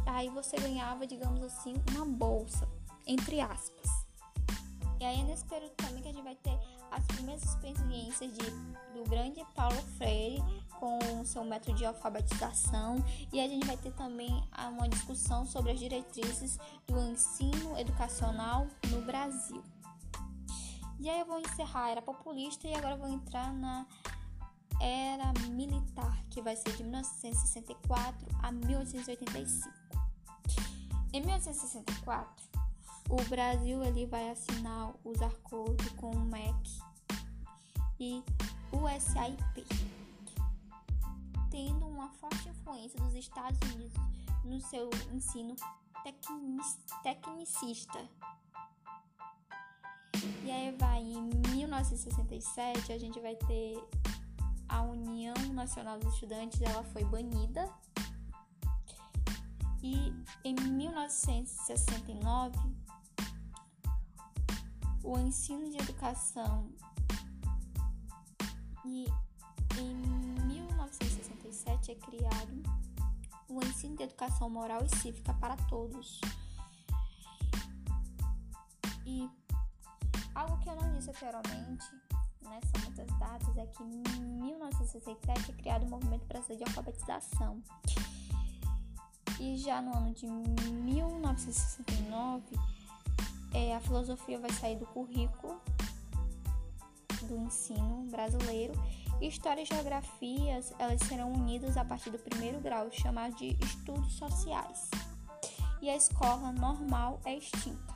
Aí 0.05 0.29
você 0.29 0.59
ganhava, 0.59 1.07
digamos 1.07 1.43
assim, 1.43 1.75
uma 1.93 2.05
bolsa, 2.05 2.69
entre 3.07 3.41
aspas. 3.41 3.89
E 5.01 5.05
aí 5.05 5.21
é 5.21 5.25
nesse 5.25 5.47
período 5.47 5.73
também 5.77 6.03
que 6.03 6.09
a 6.09 6.13
gente 6.13 6.23
vai 6.23 6.37
ter 6.37 6.59
as 6.91 7.07
primeiras 7.07 7.43
experiências 7.45 8.31
de, 8.31 8.51
do 8.93 9.09
grande 9.09 9.43
Paulo 9.55 9.81
Freire 9.97 10.43
com 10.81 11.25
seu 11.25 11.45
método 11.45 11.77
de 11.77 11.85
alfabetização 11.85 12.97
e 13.31 13.39
a 13.39 13.47
gente 13.47 13.67
vai 13.67 13.77
ter 13.77 13.93
também 13.93 14.43
uma 14.73 14.89
discussão 14.89 15.45
sobre 15.47 15.73
as 15.73 15.79
diretrizes 15.79 16.59
do 16.87 16.99
ensino 16.99 17.79
educacional 17.79 18.67
no 18.89 19.03
Brasil. 19.03 19.63
E 20.99 21.09
aí 21.09 21.21
eu 21.21 21.27
vou 21.27 21.39
encerrar 21.39 21.85
a 21.85 21.91
era 21.91 22.03
populista 22.03 22.67
e 22.67 22.75
agora 22.75 22.97
vou 22.97 23.09
entrar 23.09 23.53
na 23.53 23.87
era 24.81 25.33
militar, 25.51 26.25
que 26.31 26.41
vai 26.41 26.57
ser 26.57 26.75
de 26.75 26.83
1964 26.83 28.27
a 28.43 28.51
1885. 28.51 29.71
Em 31.13 31.21
1864, 31.21 32.49
o 33.11 33.17
Brasil 33.29 33.83
ele 33.85 34.07
vai 34.07 34.31
assinar 34.31 34.93
os 35.05 35.21
acordos 35.21 35.89
com 35.93 36.11
o 36.11 36.21
MEC 36.21 36.81
e 37.99 38.23
o 38.73 38.89
SAIP, 39.01 39.67
forte 42.11 42.49
influência 42.49 42.99
dos 43.01 43.15
Estados 43.15 43.59
Unidos 43.73 43.99
no 44.45 44.61
seu 44.61 44.91
ensino 45.13 45.57
tecnicista. 47.03 48.09
E 50.45 50.51
aí 50.51 50.77
vai 50.79 51.03
em 51.03 51.31
1967 51.55 52.93
a 52.93 52.99
gente 52.99 53.19
vai 53.21 53.35
ter 53.37 53.83
a 54.69 54.83
União 54.83 55.35
Nacional 55.53 55.99
dos 55.99 56.13
Estudantes, 56.15 56.61
ela 56.63 56.83
foi 56.85 57.05
banida. 57.05 57.69
E 59.83 60.15
em 60.45 60.55
1969 60.55 62.59
o 65.03 65.19
ensino 65.19 65.71
de 65.71 65.79
educação 65.79 66.71
e 68.85 69.07
em 69.79 70.10
1967 71.91 71.91
é 71.91 71.95
criado 71.95 72.63
o 73.49 73.65
ensino 73.65 73.97
de 73.97 74.03
educação 74.05 74.49
moral 74.49 74.85
e 74.85 74.89
cívica 74.97 75.35
para 75.35 75.57
todos. 75.57 76.21
E 79.05 79.29
algo 80.35 80.57
que 80.59 80.69
eu 80.69 80.77
não 80.77 80.93
disse 80.93 81.11
anteriormente, 81.11 81.85
né, 82.43 82.61
são 82.73 82.81
muitas 82.85 83.09
datas, 83.19 83.57
é 83.57 83.67
que 83.67 83.83
em 83.83 84.05
1967 84.41 85.51
é 85.51 85.55
criado 85.55 85.83
o 85.85 85.91
Movimento 85.91 86.25
Brasileiro 86.27 86.65
de 86.65 86.71
Alfabetização. 86.71 87.61
E 89.41 89.57
já 89.57 89.83
no 89.83 89.93
ano 89.97 90.13
de 90.13 90.27
1969 90.27 92.45
é, 93.53 93.75
a 93.75 93.81
filosofia 93.81 94.39
vai 94.39 94.53
sair 94.53 94.77
do 94.77 94.87
currículo 94.87 95.61
do 97.23 97.37
ensino 97.37 98.07
brasileiro. 98.11 98.75
História 99.21 99.63
e 99.63 99.67
geografias 99.67 100.73
elas 100.79 101.01
serão 101.03 101.33
unidas 101.33 101.77
a 101.77 101.85
partir 101.85 102.11
do 102.11 102.19
primeiro 102.19 102.59
grau, 102.61 102.91
chamado 102.91 103.37
de 103.37 103.57
estudos 103.63 104.15
sociais. 104.15 104.91
E 105.83 105.91
a 105.91 105.97
escola 105.97 106.51
normal 106.53 107.21
é 107.25 107.37
extinta. 107.37 107.95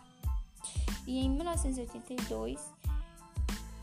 E 1.06 1.18
em 1.18 1.30
1982, 1.30 2.60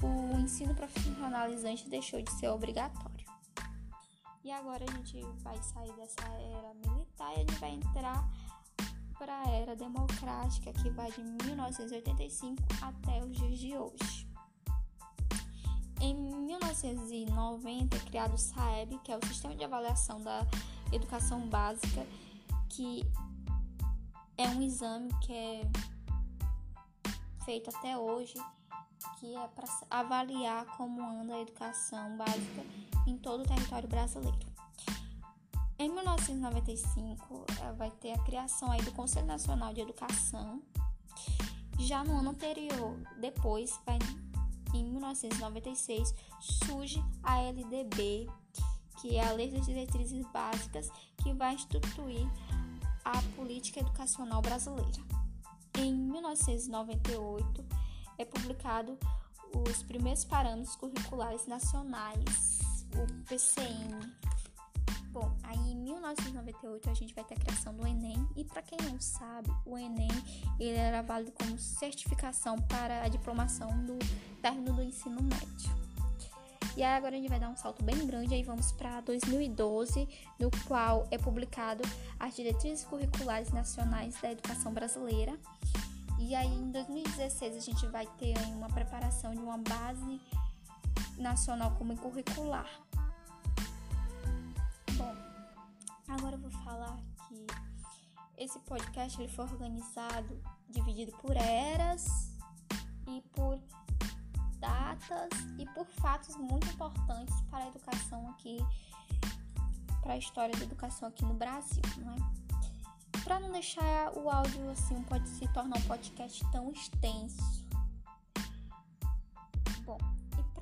o 0.03 0.38
ensino 0.38 0.74
profissionalizante 0.75 1.89
deixou 1.89 2.21
de 2.21 2.31
ser 2.31 2.50
obrigatório. 2.50 3.25
E 4.43 4.51
agora 4.51 4.83
a 4.83 4.91
gente 4.98 5.21
vai 5.43 5.62
sair 5.62 5.93
dessa 5.93 6.27
era 6.27 6.74
militar 6.74 7.31
e 7.31 7.36
a 7.36 7.39
gente 7.39 7.55
vai 7.55 7.71
entrar 7.71 8.27
para 9.19 9.39
a 9.43 9.50
era 9.50 9.75
democrática 9.75 10.74
que 10.74 10.89
vai 10.89 11.12
de 11.12 11.21
1985 11.21 12.63
até 12.81 13.24
os 13.24 13.38
dias 13.38 13.60
de 13.60 13.77
hoje. 13.77 14.11
Em 16.01 16.15
1990 16.15 17.96
é 17.96 18.00
criado 18.00 18.34
o 18.34 18.38
SAEB, 18.38 18.97
que 19.04 19.12
é 19.12 19.17
o 19.17 19.26
Sistema 19.28 19.56
de 19.56 19.63
Avaliação 19.63 20.19
da 20.19 20.47
Educação 20.91 21.47
Básica, 21.47 22.08
que 22.69 23.06
é 24.36 24.47
um 24.47 24.63
exame 24.63 25.13
que 25.21 25.32
é 25.32 25.62
feito 27.45 27.69
até 27.69 27.95
hoje, 27.95 28.34
que 29.19 29.36
é 29.36 29.47
para 29.49 29.67
avaliar 29.91 30.65
como 30.76 31.04
anda 31.04 31.36
a 31.36 31.41
educação 31.41 32.17
básica 32.17 32.65
em 33.06 33.15
todo 33.17 33.41
o 33.41 33.47
território 33.47 33.88
brasileiro. 33.88 34.52
Em 35.78 35.88
1995, 35.89 37.45
eh, 37.47 37.73
vai 37.73 37.91
ter 37.91 38.13
a 38.13 38.23
criação 38.23 38.71
aí 38.71 38.82
do 38.82 38.91
Conselho 38.91 39.28
Nacional 39.28 39.71
de 39.71 39.82
Educação. 39.82 40.62
Já 41.80 42.04
no 42.04 42.17
ano 42.17 42.32
anterior, 42.32 42.97
depois, 43.19 43.80
vai, 43.86 43.97
em 44.73 44.86
1996, 44.86 46.13
surge 46.39 47.03
a 47.23 47.39
LDB, 47.39 48.27
que 49.01 49.17
é 49.17 49.27
a 49.27 49.34
Lei 49.34 49.51
das 49.51 49.65
Diretrizes 49.65 50.25
Básicas, 50.31 50.89
que 51.17 51.34
vai 51.34 51.55
instituir 51.55 52.27
a 53.03 53.21
política 53.36 53.79
educacional 53.79 54.41
brasileira. 54.41 55.03
Em 55.77 55.93
1998, 55.93 57.65
é 58.17 58.25
publicado 58.25 58.97
os 59.67 59.84
primeiros 59.84 60.23
parâmetros 60.23 60.75
curriculares 60.75 61.47
nacionais, 61.47 62.60
o 62.95 63.25
PCN, 63.25 63.99
Bom, 65.12 65.30
aí 65.43 65.74
em 65.74 65.76
1998 65.76 66.89
a 66.89 66.93
gente 66.93 67.13
vai 67.13 67.24
ter 67.26 67.34
a 67.34 67.38
criação 67.38 67.76
do 67.76 67.86
Enem 67.86 68.26
e 68.34 68.45
para 68.45 68.62
quem 68.62 68.78
não 68.89 68.97
sabe, 68.97 69.52
o 69.65 69.78
Enem 69.78 70.08
ele 70.58 70.78
era 70.78 71.02
válido 71.02 71.34
como 71.34 71.60
certificação 71.60 72.58
para 72.62 73.04
a 73.04 73.10
diplomação 73.10 73.69
do 73.86 74.00
término 74.41 74.74
do 74.74 74.82
ensino 74.82 75.21
médio. 75.21 75.69
E 76.78 76.84
aí 76.84 76.95
agora 76.95 77.13
a 77.13 77.19
gente 77.19 77.28
vai 77.28 77.41
dar 77.41 77.50
um 77.50 77.58
salto 77.58 77.84
bem 77.84 78.08
grande, 78.08 78.34
aí 78.34 78.41
vamos 78.41 78.71
para 78.71 79.02
2012, 79.02 80.08
no 80.39 80.50
qual 80.65 81.06
é 81.12 81.17
publicado 81.17 81.84
as 82.17 82.34
diretrizes 82.34 82.86
curriculares 82.86 83.52
nacionais 83.52 84.15
da 84.21 84.32
educação 84.32 84.71
brasileira. 84.71 85.38
E 86.17 86.34
aí 86.34 86.47
em 86.47 86.71
2016 86.71 87.58
a 87.58 87.60
gente 87.60 87.86
vai 87.88 88.08
ter 88.17 88.38
uma 88.56 88.69
preparação 88.69 89.36
de 89.36 89.41
uma 89.41 89.58
base 89.58 90.21
nacional 91.17 91.71
comum 91.71 91.97
curricular 91.97 92.69
agora 96.13 96.36
eu 96.36 96.39
vou 96.39 96.52
falar 96.63 96.97
que 97.28 97.45
esse 98.38 98.60
podcast 98.60 99.21
ele 99.21 99.32
foi 99.32 99.45
organizado, 99.45 100.41
dividido 100.69 101.12
por 101.17 101.36
eras 101.38 102.06
e 103.08 103.21
por 103.34 103.60
datas 104.60 105.30
e 105.58 105.65
por 105.74 105.86
fatos 105.86 106.36
muito 106.36 106.67
importantes 106.67 107.39
para 107.50 107.63
a 107.63 107.67
educação 107.67 108.30
aqui, 108.32 108.58
para 110.02 110.13
a 110.13 110.17
história 110.17 110.56
da 110.56 110.63
educação 110.63 111.08
aqui 111.08 111.24
no 111.24 111.34
Brasil, 111.34 111.82
não 111.97 112.13
é? 112.13 113.21
Para 113.24 113.39
não 113.39 113.52
deixar 113.52 114.12
o 114.17 114.30
áudio 114.30 114.69
assim, 114.71 115.02
pode 115.04 115.30
se 115.30 115.47
tornar 115.54 115.78
um 115.78 115.84
podcast 115.84 116.43
tão 116.52 116.71
extenso. 116.71 117.61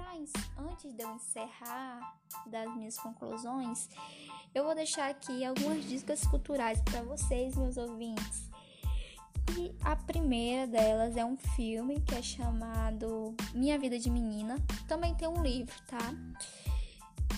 Para 0.09 0.31
antes 0.57 0.93
de 0.93 1.03
eu 1.03 1.15
encerrar 1.15 2.17
das 2.47 2.75
minhas 2.75 2.97
conclusões, 2.97 3.87
eu 4.53 4.63
vou 4.63 4.73
deixar 4.73 5.09
aqui 5.09 5.45
algumas 5.45 5.83
dicas 5.85 6.25
culturais 6.25 6.81
para 6.81 7.01
vocês, 7.03 7.55
meus 7.55 7.77
ouvintes. 7.77 8.49
E 9.57 9.75
a 9.83 9.95
primeira 9.95 10.67
delas 10.67 11.15
é 11.15 11.25
um 11.25 11.37
filme 11.37 11.99
que 12.01 12.15
é 12.15 12.21
chamado 12.21 13.35
Minha 13.53 13.77
Vida 13.77 13.99
de 13.99 14.09
Menina. 14.09 14.57
Também 14.87 15.15
tem 15.15 15.27
um 15.27 15.41
livro, 15.41 15.73
tá? 15.87 16.13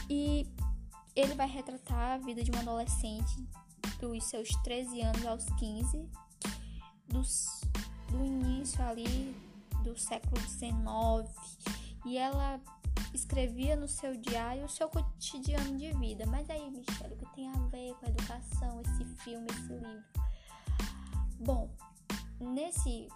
E 0.10 0.48
ele 1.16 1.34
vai 1.36 1.48
retratar 1.48 2.14
a 2.14 2.18
vida 2.18 2.44
de 2.44 2.52
uma 2.52 2.62
adolescente 2.62 3.36
dos 4.00 4.24
seus 4.26 4.50
13 4.64 5.02
anos 5.02 5.26
aos 5.26 5.46
15, 5.58 6.10
dos, 7.08 7.62
do 8.10 8.26
início 8.26 8.82
ali 8.84 9.36
do 9.84 9.98
século 9.98 10.40
19. 10.42 11.30
E 12.06 12.18
ela 12.18 12.60
escrevia 13.14 13.76
no 13.76 13.88
seu 13.88 14.16
diário 14.16 14.66
o 14.66 14.70
seu 14.70 14.90
cotidiano 14.90 15.78
de 15.78 15.92
vida. 15.94 16.26
Mas 16.26 16.50
aí, 16.50 16.70
Michelle, 16.72 17.14
o 17.14 17.18
que 17.18 17.36
tem 17.36 17.50
a 17.50 17.58
ver 17.68 17.94
com 17.96 18.06
a 18.06 18.10
educação, 18.10 18.82
esse 18.82 19.06
filme, 19.24 19.48
esse 19.52 19.74
livro? 19.74 20.04
Bom, 21.40 21.70
nesse 22.40 23.08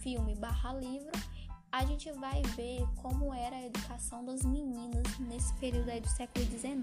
filme 0.00 0.34
barra 0.34 0.74
livro, 0.74 1.12
a 1.70 1.84
gente 1.84 2.10
vai 2.12 2.42
ver 2.54 2.86
como 2.96 3.34
era 3.34 3.56
a 3.56 3.62
educação 3.64 4.24
das 4.24 4.42
meninas 4.42 5.18
nesse 5.18 5.52
período 5.54 5.90
aí 5.90 6.00
do 6.00 6.08
século 6.08 6.44
XIX. 6.44 6.74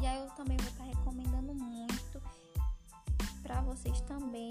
E 0.00 0.06
aí 0.06 0.20
eu 0.20 0.30
também 0.30 0.56
vou 0.58 0.68
estar 0.68 0.84
recomendando 0.84 1.54
muito 1.54 2.22
para 3.42 3.60
vocês 3.62 4.00
também 4.02 4.48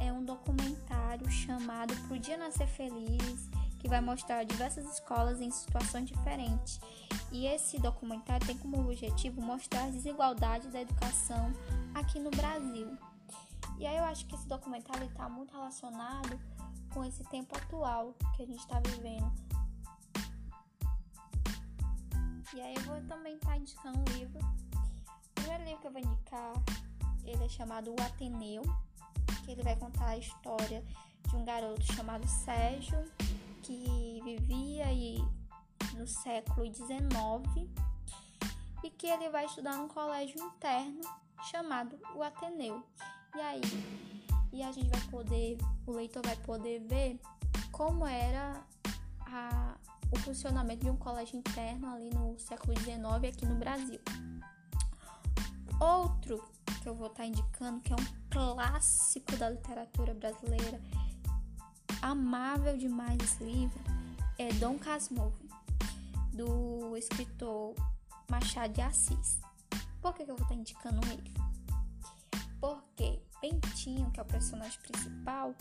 é 0.00 0.12
um 0.12 0.24
documentário 0.24 1.30
chamado 1.30 1.94
Pro 2.06 2.18
Dia 2.18 2.36
Nascer 2.36 2.66
Feliz, 2.66 3.50
que 3.78 3.88
vai 3.88 4.00
mostrar 4.00 4.44
diversas 4.44 4.84
escolas 4.92 5.40
em 5.40 5.50
situações 5.50 6.08
diferentes. 6.08 6.80
E 7.30 7.46
esse 7.46 7.78
documentário 7.78 8.46
tem 8.46 8.56
como 8.56 8.80
objetivo 8.80 9.40
mostrar 9.40 9.84
as 9.84 9.94
desigualdades 9.94 10.72
da 10.72 10.80
educação 10.80 11.52
aqui 11.94 12.18
no 12.18 12.30
Brasil. 12.30 12.96
E 13.78 13.86
aí 13.86 13.96
eu 13.96 14.04
acho 14.04 14.26
que 14.26 14.34
esse 14.34 14.48
documentário 14.48 15.06
está 15.06 15.28
muito 15.28 15.52
relacionado 15.52 16.38
com 16.92 17.04
esse 17.04 17.24
tempo 17.24 17.56
atual 17.56 18.14
que 18.36 18.42
a 18.42 18.46
gente 18.46 18.60
está 18.60 18.80
vivendo. 18.80 19.32
E 22.54 22.60
aí 22.60 22.74
eu 22.76 22.82
vou 22.82 23.00
também 23.02 23.34
estar 23.34 23.48
tá 23.48 23.56
indicando 23.56 23.98
um 23.98 24.16
livro. 24.16 24.38
O 24.38 25.34
primeiro 25.34 25.64
livro 25.64 25.80
que 25.80 25.86
eu 25.88 25.92
vou 25.92 26.00
indicar, 26.00 26.52
ele 27.24 27.44
é 27.44 27.48
chamado 27.48 27.90
O 27.90 28.00
Ateneu, 28.00 28.62
que 29.44 29.52
ele 29.52 29.62
vai 29.62 29.76
contar 29.76 30.08
a 30.08 30.18
história 30.18 30.82
de 31.28 31.36
um 31.36 31.44
garoto 31.44 31.82
chamado 31.92 32.26
Sérgio, 32.26 32.98
que 33.62 34.20
vivia 34.24 34.86
aí 34.86 35.18
no 35.96 36.06
século 36.06 36.66
XIX 36.66 37.68
e 38.82 38.90
que 38.90 39.06
ele 39.06 39.28
vai 39.28 39.44
estudar 39.44 39.76
num 39.76 39.88
colégio 39.88 40.40
interno 40.42 41.00
chamado 41.50 41.98
o 42.14 42.22
Ateneu. 42.22 42.82
E 43.36 43.40
aí, 43.40 43.60
e 44.52 44.62
a 44.62 44.72
gente 44.72 44.88
vai 44.88 45.00
poder, 45.08 45.58
o 45.86 45.92
leitor 45.92 46.22
vai 46.24 46.36
poder 46.36 46.80
ver 46.80 47.20
como 47.70 48.06
era 48.06 48.62
a, 49.20 49.76
o 50.10 50.18
funcionamento 50.20 50.84
de 50.84 50.90
um 50.90 50.96
colégio 50.96 51.36
interno 51.38 51.92
ali 51.92 52.10
no 52.10 52.38
século 52.38 52.78
XIX 52.78 53.34
aqui 53.34 53.46
no 53.46 53.56
Brasil. 53.56 54.00
Outro 55.80 56.42
que 56.82 56.88
eu 56.88 56.94
vou 56.94 57.08
estar 57.08 57.24
indicando, 57.24 57.80
que 57.80 57.92
é 57.92 57.96
um 57.96 58.06
clássico 58.30 59.36
da 59.36 59.50
literatura 59.50 60.14
brasileira, 60.14 60.80
amável 62.02 62.76
demais 62.76 63.18
esse 63.22 63.42
livro, 63.42 63.80
é 64.38 64.52
Dom 64.54 64.78
Casmurro, 64.78 65.32
do 66.32 66.96
escritor 66.96 67.74
Machado 68.28 68.72
de 68.72 68.82
Assis. 68.82 69.40
Por 70.00 70.14
que, 70.14 70.24
que 70.24 70.30
eu 70.30 70.36
vou 70.36 70.44
estar 70.44 70.54
indicando 70.54 71.00
ele? 71.08 71.32
Porque 72.60 73.20
Bentinho, 73.40 74.10
que 74.10 74.20
é 74.20 74.22
o 74.22 74.26
personagem 74.26 74.78
principal, 74.80 75.54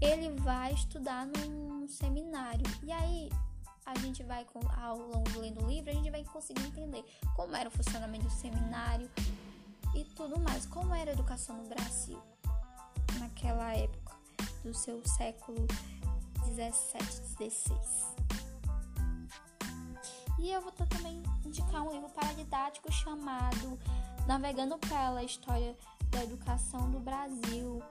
ele 0.00 0.30
vai 0.40 0.72
estudar 0.72 1.26
num 1.26 1.86
seminário. 1.88 2.64
E 2.82 2.92
aí, 2.92 3.30
a 3.86 3.94
gente 3.98 4.22
vai, 4.22 4.46
ao 4.80 4.98
longo 4.98 5.30
do 5.30 5.66
livro, 5.66 5.90
a 5.90 5.94
gente 5.94 6.10
vai 6.10 6.24
conseguir 6.24 6.66
entender 6.66 7.04
como 7.34 7.54
era 7.54 7.68
o 7.68 7.72
funcionamento 7.72 8.24
do 8.24 8.30
seminário 8.30 9.10
e 9.94 10.04
tudo 10.04 10.38
mais. 10.40 10.66
Como 10.66 10.94
era 10.94 11.10
a 11.10 11.14
educação 11.14 11.56
no 11.56 11.68
Brasil 11.68 12.20
naquela 13.18 13.74
época, 13.74 14.16
do 14.62 14.74
seu 14.74 15.02
século 15.06 15.66
17, 16.46 17.20
16. 17.38 18.14
E 20.38 20.50
eu 20.50 20.60
vou 20.60 20.72
também 20.72 21.22
indicar 21.44 21.82
um 21.82 21.92
livro 21.92 22.08
paradidático 22.10 22.92
chamado 22.92 23.78
Navegando 24.26 24.76
pela 24.78 25.22
História 25.22 25.76
da 26.10 26.22
Educação 26.22 26.90
do 26.90 27.00
Brasil. 27.00 27.82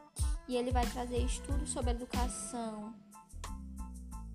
E 0.48 0.56
ele 0.56 0.72
vai 0.72 0.86
trazer 0.88 1.20
estudos 1.20 1.72
sobre 1.72 1.92
educação 1.92 2.94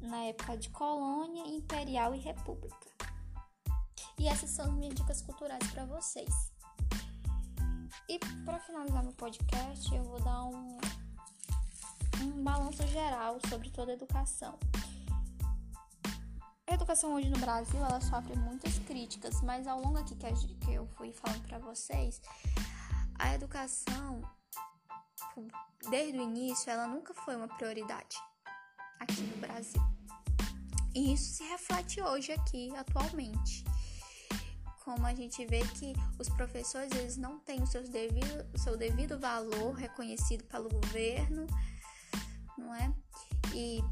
na 0.00 0.24
época 0.24 0.56
de 0.56 0.70
colônia, 0.70 1.46
imperial 1.46 2.14
e 2.14 2.18
república. 2.18 2.88
E 4.18 4.26
essas 4.26 4.50
são 4.50 4.64
as 4.66 4.72
minhas 4.72 4.94
dicas 4.94 5.22
culturais 5.22 5.64
para 5.70 5.84
vocês. 5.84 6.50
E 8.10 8.18
para 8.42 8.58
finalizar 8.60 9.02
meu 9.02 9.12
podcast, 9.12 9.94
eu 9.94 10.02
vou 10.02 10.18
dar 10.20 10.44
um, 10.44 10.78
um 12.22 12.42
balanço 12.42 12.86
geral 12.86 13.38
sobre 13.50 13.68
toda 13.68 13.92
a 13.92 13.94
educação. 13.94 14.58
A 16.66 16.72
educação 16.72 17.12
hoje 17.12 17.28
no 17.28 17.38
Brasil 17.38 17.78
ela 17.78 18.00
sofre 18.00 18.34
muitas 18.34 18.78
críticas, 18.78 19.42
mas 19.42 19.66
ao 19.66 19.82
longo 19.82 19.98
aqui 19.98 20.14
que, 20.16 20.72
eu 20.72 20.86
fui 20.96 21.12
falando 21.12 21.46
para 21.46 21.58
vocês, 21.58 22.22
a 23.18 23.34
educação, 23.34 24.22
desde 25.90 26.18
o 26.18 26.22
início, 26.22 26.70
ela 26.70 26.86
nunca 26.86 27.12
foi 27.12 27.36
uma 27.36 27.48
prioridade 27.48 28.16
aqui 28.98 29.20
no 29.20 29.36
Brasil. 29.36 29.82
E 30.94 31.12
isso 31.12 31.34
se 31.34 31.44
reflete 31.44 32.00
hoje 32.00 32.32
aqui, 32.32 32.74
atualmente. 32.74 33.64
Como 34.88 35.06
a 35.06 35.14
gente 35.14 35.44
vê 35.44 35.60
que 35.78 35.92
os 36.18 36.30
professores 36.30 36.90
eles 36.92 37.18
não 37.18 37.38
têm 37.40 37.62
o, 37.62 37.66
seus 37.66 37.90
devido, 37.90 38.46
o 38.54 38.58
seu 38.58 38.74
devido 38.74 39.18
valor 39.18 39.74
reconhecido 39.74 40.44
pelo 40.44 40.70
governo, 40.70 41.46
não 42.56 42.74
é? 42.74 42.90
E, 43.54 43.84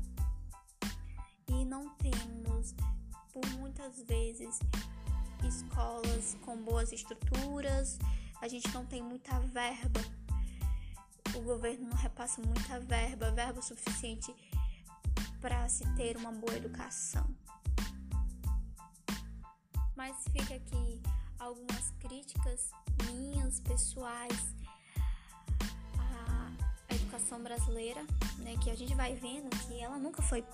e 1.49 1.65
não 1.67 1.91
temos, 1.97 2.75
por 3.31 3.47
muitas 3.59 4.03
vezes, 4.05 4.59
escolas 5.47 6.35
com 6.41 6.57
boas 6.63 6.91
estruturas, 6.93 7.99
a 8.41 8.49
gente 8.49 8.67
não 8.73 8.87
tem 8.87 9.03
muita 9.03 9.39
verba. 9.41 10.01
O 11.35 11.43
governo 11.43 11.91
não 11.91 11.97
repassa 11.99 12.41
muita 12.41 12.81
verba, 12.81 13.31
verba 13.33 13.61
suficiente 13.61 14.35
para 15.43 15.69
se 15.69 15.85
ter 15.95 16.17
uma 16.17 16.33
boa 16.33 16.57
educação. 16.57 17.36
Mas 19.97 20.17
fica 20.31 20.55
aqui 20.55 21.01
algumas 21.39 21.91
críticas 22.01 22.71
minhas, 23.11 23.61
pessoais, 23.61 24.55
à 26.89 26.95
educação 26.95 27.43
brasileira, 27.43 28.03
né, 28.39 28.57
que 28.63 28.71
a 28.71 28.75
gente 28.77 28.95
vai 28.95 29.15
vendo 29.15 29.49
que 29.67 29.81
ela 29.81 29.99
nunca 29.99 30.23
foi 30.23 30.45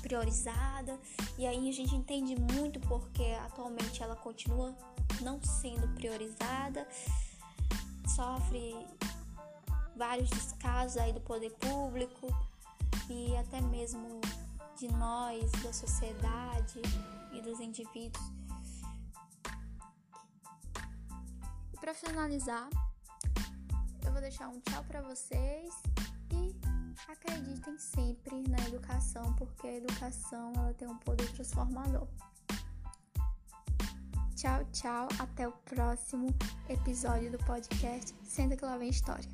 priorizada 0.00 0.98
e 1.38 1.46
aí 1.46 1.68
a 1.68 1.72
gente 1.72 1.94
entende 1.94 2.34
muito 2.54 2.80
porque 2.80 3.24
atualmente 3.44 4.02
ela 4.02 4.16
continua 4.16 4.74
não 5.20 5.40
sendo 5.42 5.86
priorizada 5.94 6.86
sofre 8.14 8.74
vários 9.96 10.28
descasos 10.30 10.96
aí 10.96 11.12
do 11.12 11.20
poder 11.20 11.50
público 11.52 12.28
e 13.08 13.36
até 13.36 13.60
mesmo 13.60 14.20
de 14.78 14.88
nós, 14.88 15.50
da 15.62 15.72
sociedade 15.72 16.80
e 17.32 17.40
dos 17.40 17.60
indivíduos. 17.60 18.41
Para 21.82 21.94
finalizar, 21.94 22.68
eu 24.06 24.12
vou 24.12 24.20
deixar 24.20 24.46
um 24.46 24.60
tchau 24.60 24.84
para 24.84 25.02
vocês 25.02 25.74
e 26.30 26.54
acreditem 27.10 27.76
sempre 27.76 28.40
na 28.48 28.68
educação, 28.68 29.34
porque 29.34 29.66
a 29.66 29.76
educação 29.78 30.52
ela 30.54 30.72
tem 30.74 30.86
um 30.86 30.96
poder 30.98 31.28
transformador. 31.32 32.06
Tchau, 34.36 34.64
tchau. 34.70 35.08
Até 35.18 35.48
o 35.48 35.52
próximo 35.52 36.28
episódio 36.68 37.32
do 37.32 37.38
podcast 37.38 38.14
Senta 38.22 38.56
que 38.56 38.64
lá 38.64 38.76
vem 38.76 38.88
história. 38.88 39.28